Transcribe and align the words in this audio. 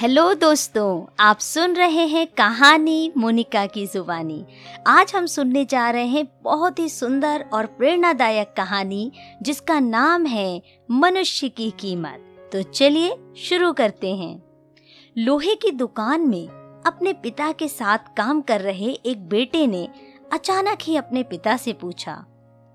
Hello 0.00 0.34
दोस्तों, 0.34 1.14
आप 1.20 1.38
सुन 1.38 1.74
रहे 1.76 2.06
हैं 2.06 2.26
कहानी 2.26 3.12
मोनिका 3.16 3.66
की 3.66 3.86
जुबानी। 3.86 4.44
आज 4.86 5.12
हम 5.14 5.26
सुनने 5.26 5.64
जा 5.64 5.90
रहे 5.90 6.06
हैं 6.06 6.28
बहुत 6.42 6.78
ही 6.78 6.88
सुंदर 6.88 7.44
और 7.52 7.66
प्रेरणादायक 7.66 8.54
कहानी, 8.56 9.12
जिसका 9.42 9.80
नाम 9.80 10.26
है 10.26 10.62
मनुष्य 10.90 11.48
की 11.48 11.70
कीमत। 11.70 12.50
तो 12.52 12.62
चलिए 12.62 13.16
शुरू 13.36 13.72
करते 13.72 14.14
हैं। 14.14 14.42
लोहे 15.18 15.54
की 15.54 15.70
दुकान 15.70 16.20
में 16.20 16.48
अपने 16.86 17.12
पिता 17.12 17.52
के 17.52 17.68
साथ 17.68 17.98
काम 18.16 18.40
कर 18.40 18.60
रहे 18.60 18.90
एक 18.90 19.28
बेटे 19.28 19.66
ने 19.66 19.88
अचानक 20.32 20.78
ही 20.82 20.96
अपने 20.96 21.22
पिता 21.22 21.56
से 21.56 21.72
पूछा, 21.72 22.24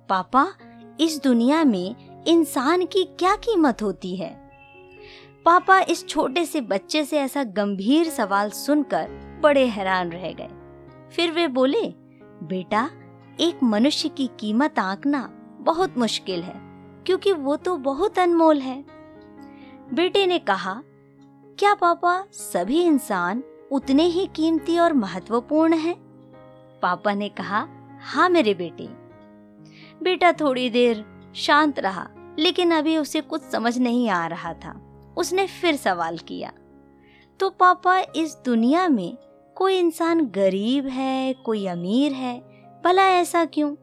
पापा, 0.09 0.47
इस 0.99 1.21
दुनिया 1.23 1.63
में 1.63 2.23
इंसान 2.27 2.85
की 2.85 3.03
क्या 3.03 3.35
कीमत 3.35 3.81
होती 3.81 4.15
है? 4.15 4.44
पापा 5.45 5.79
इस 5.79 6.07
छोटे 6.07 6.45
से 6.45 6.59
बच्चे 6.61 7.03
से 7.05 7.17
ऐसा 7.17 7.43
गंभीर 7.43 8.09
सवाल 8.09 8.49
सुनकर 8.49 9.09
बड़े 9.43 9.65
हैरान 9.65 10.11
रह 10.11 10.31
गए। 10.31 10.47
फिर 11.15 11.31
वे 11.31 11.47
बोले, 11.47 11.81
बेटा, 12.43 12.89
एक 13.39 13.59
मनुष्य 13.63 14.09
की 14.09 14.29
कीमत 14.39 14.79
आंकना 14.79 15.21
बहुत 15.61 15.97
मुश्किल 15.97 16.41
है, 16.43 16.53
क्योंकि 17.05 17.31
वो 17.31 17.55
तो 17.55 17.75
बहुत 17.77 18.19
अनमोल 18.19 18.59
है। 18.59 18.83
बेटे 19.93 20.25
ने 20.25 20.39
कहा, 20.39 20.73
क्या 21.59 21.73
पापा, 21.73 22.23
सभी 22.31 22.81
इंसान 22.81 23.43
उतने 23.71 24.03
ही 24.03 24.25
कीमती 24.25 24.77
और 24.79 24.93
महत्वपूर्ण 24.93 25.73
हैं? 25.73 25.95
पापा 26.81 27.13
ने 27.13 27.29
कहा 27.29 27.67
हाँ 28.03 28.29
मेरे 28.29 28.53
बेटे। 28.53 28.87
बेटा 30.03 30.31
थोड़ी 30.31 30.69
देर 30.69 31.05
शांत 31.35 31.79
रहा, 31.79 32.07
लेकिन 32.39 32.71
अभी 32.71 32.97
उसे 32.97 33.21
कुछ 33.21 33.41
समझ 33.41 33.77
नहीं 33.77 34.09
आ 34.09 34.25
रहा 34.27 34.53
था। 34.53 34.81
उसने 35.17 35.45
फिर 35.47 35.75
सवाल 35.75 36.17
किया 36.17 36.51
तो 37.39 37.49
पापा, 37.49 37.97
इस 38.15 38.35
दुनिया 38.45 38.87
में 38.89 39.17
कोई 39.57 39.77
इंसान 39.77 40.25
गरीब 40.27 40.87
है, 40.87 41.33
कोई 41.35 41.65
अमीर 41.67 42.13
है, 42.13 42.37
भला 42.83 43.07
ऐसा 43.09 43.43
क्यों? 43.45 43.73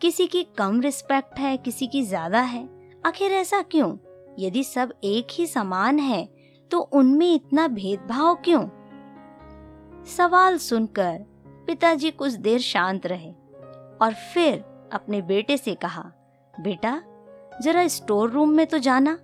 किसी 0.00 0.26
की 0.26 0.42
कम 0.58 0.80
रिस्पेक्ट 0.80 1.38
है, 1.38 1.56
किसी 1.56 1.86
की 1.86 2.02
ज़्यादा 2.02 2.40
है, 2.40 2.68
आखिर 3.06 3.32
ऐसा 3.32 3.62
क्यों? 3.62 3.96
यदि 4.38 4.64
सब 4.64 4.92
एक 5.04 5.28
ही 5.32 5.46
समान 5.46 5.98
है 5.98 6.24
तो 6.70 6.78
उनमें 6.80 7.32
इतना 7.34 7.66
भेदभाव 7.68 8.34
क्यों? 8.44 8.66
सवाल 10.08 10.58
सुनकर 10.58 11.18
पिताजी 11.66 12.10
कुछ 12.10 12.32
देर 12.32 12.60
शांत 12.60 13.06
रहे 13.06 13.30
और 14.00 14.14
फिर 14.34 14.58
अपने 14.92 15.22
बेटे 15.22 15.56
से 15.56 15.74
कहा, 15.74 16.02
बेटा, 16.54 17.00
जरा 17.62 17.86
स्टोर 17.88 18.30
रूम 18.30 18.50
में 18.50 18.66
तो 18.66 18.78
जाना। 18.78 19.18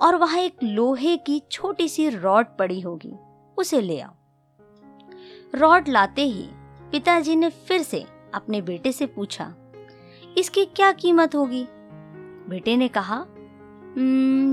और 0.00 0.16
वहाँ 0.16 0.38
एक 0.38 0.62
लोहे 0.62 1.16
की 1.16 1.38
छोटी 1.50 1.88
सी 1.88 2.08
रॉड 2.08 2.46
पड़ी 2.58 2.80
होगी। 2.80 3.14
उसे 3.58 3.80
ले 3.80 4.00
आओ। 4.00 4.14
रॉड 5.54 5.88
लाते 5.88 6.22
ही 6.22 6.48
पिताजी 6.92 7.36
ने 7.36 7.50
फिर 7.50 7.82
से 7.82 8.04
अपने 8.34 8.60
बेटे 8.62 8.92
से 8.92 9.06
पूछा, 9.06 9.52
इसकी 10.38 10.64
क्या 10.66 10.90
कीमत 10.92 11.34
होगी? 11.34 11.66
बेटे 12.48 12.76
ने 12.76 12.88
कहा 12.88 13.24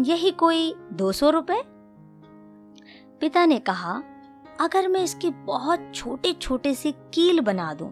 यही 0.07 0.31
कोई 0.31 0.73
दो 0.93 1.11
सौ 1.11 1.29
रुपए? 1.29 1.61
पिता 3.21 3.45
ने 3.45 3.57
कहा, 3.59 4.01
अगर 4.59 4.87
मैं 4.87 5.03
इसके 5.03 5.29
बहुत 5.29 5.91
छोटे 5.95 6.33
छोटे 6.33 6.73
से 6.73 6.91
कील 7.13 7.39
बना 7.39 7.73
दूँ 7.73 7.91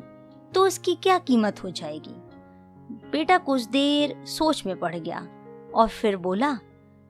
तो 0.54 0.68
इसकी 0.68 0.96
क्या 0.96 1.18
कीमत 1.20 1.64
हो 1.64 1.70
जाएगी? 1.72 2.16
बेटा 3.12 3.38
कुछ 3.38 3.64
देर 3.64 4.16
सोच 4.28 4.66
में 4.66 4.78
पड़ 4.80 4.96
गया 4.96 5.28
और 5.76 5.88
फिर 5.90 6.18
बोला 6.18 6.58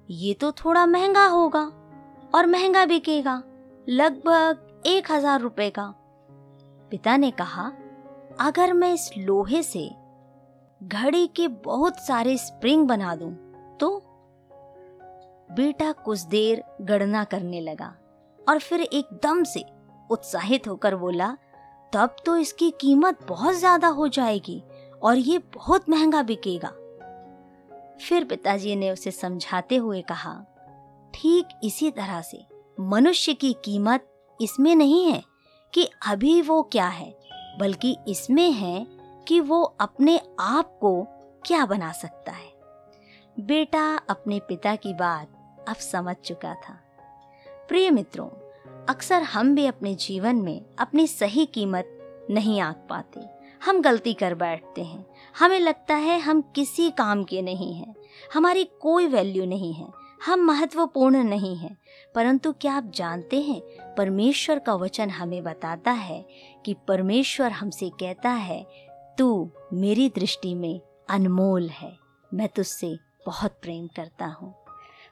ये 0.10 0.34
तो 0.34 0.52
थोड़ा 0.54 0.86
महँगा 0.86 1.26
होगा 1.26 1.62
और 2.36 2.46
महँगा 2.46 2.86
बिकेगा, 2.86 3.42
लगभग 3.88 4.84
एक 4.88 5.12
हज़ार 5.12 5.42
रुपए 5.42 5.70
का। 5.70 5.94
पिता 6.92 7.16
ने 7.18 7.32
कहा, 7.32 7.72
अगर 8.40 8.74
मैं 8.74 8.94
इस 8.94 9.10
लोहे 9.18 9.62
से 9.64 9.90
घड़ी 10.82 11.26
के 11.28 11.48
बहुत 11.48 12.00
सारे 12.00 12.38
स्प्रिंग 12.38 12.88
बना 12.88 13.16
दूँ 13.16 13.32
तो? 13.80 13.98
बेटा 15.50 15.92
कुछ 15.92 16.22
देर 16.22 16.64
गणना 16.82 17.24
करने 17.24 17.62
लगा 17.62 17.94
और 18.40 18.60
फिर 18.60 18.82
एकदम 18.82 19.44
से 19.44 19.64
उत्साहित 20.10 20.68
होकर 20.68 20.96
बोला, 20.96 21.36
तब 21.94 22.16
तो 22.26 22.38
इसकी 22.38 22.70
कीमत 22.72 23.28
बहुत 23.28 23.56
ज़्यादा 23.56 23.88
हो 23.90 24.08
जाएगी 24.08 24.62
और 25.02 25.18
ये 25.18 25.38
बहुत 25.56 25.90
महँगा 25.90 26.22
बिकेगा। 26.24 26.72
फिर 28.02 28.24
पिताजी 28.24 28.76
ने 28.76 28.92
उसे 28.92 29.12
समझाते 29.12 29.76
हुए 29.76 30.02
कहा, 30.02 30.34
ठीक 31.14 31.60
इसी 31.64 31.92
तरह 31.92 32.22
से। 32.22 32.46
मनुष्य 32.80 33.34
की 33.34 33.54
कीमत 33.54 34.08
इसमें 34.42 34.76
नहीं 34.76 35.06
है 35.06 35.24
कि 35.74 35.90
अभी 36.08 36.42
वो 36.42 36.62
क्या 36.64 36.88
है, 36.88 37.16
बल्कि 37.60 37.98
इसमें 38.08 38.52
है 38.52 38.88
कि 39.28 39.40
वो 39.40 39.62
अपने 39.64 40.20
आप 40.40 40.78
को 40.82 41.08
क्या 41.46 41.66
बना 41.66 41.92
सकता 41.92 42.32
है। 42.32 42.54
बेटा 43.40 43.86
अपने 44.10 44.40
पिता 44.40 44.76
की 44.76 44.94
बात 44.94 45.66
अब 45.68 45.76
समझ 45.76 46.16
चुका 46.16 46.54
था। 46.54 46.80
प्रिय 47.68 47.90
मित्रों, 47.92 48.28
अक्सर 48.86 49.24
हम 49.24 49.56
भी 49.56 49.66
अपने 49.66 49.96
जीवन 49.96 50.36
में 50.36 50.66
अपनी 50.80 51.08
सही 51.08 51.46
कीमत 51.46 51.98
नहीं 52.30 52.62
आंक 52.62 52.88
पाते। 52.90 53.35
हम 53.66 53.82
गलती 53.82 54.14
कर 54.14 54.36
बैठते 54.36 54.84
हैं। 54.84 55.06
हमें 55.40 55.60
लगता 55.60 55.96
है 55.96 56.20
हम 56.20 56.42
किसी 56.42 56.92
काम 56.92 57.24
के 57.24 57.42
नहीं 57.42 57.74
हैं। 57.74 57.96
हमारी 58.34 58.64
कोई 58.64 59.08
वैल्यू 59.08 59.46
नहीं 59.46 59.74
है। 59.74 59.88
हम 60.26 60.40
महत्वपूर्ण 60.40 61.24
नहीं 61.24 61.56
हैं। 61.56 61.78
परंतु 62.16 62.52
क्या 62.52 62.74
आप 62.74 62.92
जानते 62.96 63.42
हैं, 63.42 63.62
परमेश्वर 63.96 64.60
का 64.60 64.76
वचन 64.76 65.10
हमें 65.10 65.44
बताता 65.44 65.92
है 65.92 66.26
कि 66.66 66.76
परमेश्वर 66.88 67.52
हमसे 67.52 67.90
कहता 67.90 68.30
है, 68.30 68.68
तू 69.18 69.52
मेरी 69.74 70.10
दृष्टि 70.10 70.56
में 70.56 70.82
अनमोल 71.10 71.70
है। 71.70 71.98
मैं 72.34 72.50
तुझसे 72.50 72.98
बहुत 73.26 73.52
प्रेम 73.62 73.88
करता 73.88 74.26
हूँ। 74.26 74.65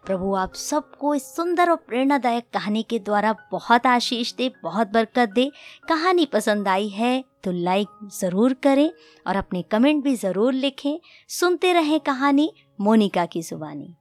प्रभु, 0.05 0.33
आप 0.35 0.53
सबको 0.53 1.13
इस 1.15 1.23
सुंदर 1.35 1.69
और 1.69 1.75
प्रेरणादायक 1.87 2.45
कहानी 2.53 2.81
के 2.83 2.99
द्वारा 2.99 3.35
बहुत 3.51 3.85
आशीष 3.87 4.33
दे, 4.35 4.51
बहुत 4.63 4.87
बरकत 4.87 5.29
दे। 5.29 5.49
कहानी 5.89 6.25
पसंद 6.25 6.67
आई 6.67 6.89
है 6.89 7.23
तो 7.43 7.51
लाइक 7.53 7.87
ज़रूर 8.13 8.53
करें 8.63 8.89
और 9.27 9.35
अपने 9.35 9.61
कमेंट 9.61 10.03
भी 10.03 10.15
ज़रूर 10.15 10.53
लिखें। 10.53 10.99
सुनते 11.29 11.73
रहें 11.73 11.99
कहानी 12.01 12.51
मोनिका 12.81 13.25
की 13.25 13.41
जुबानी। 13.41 13.95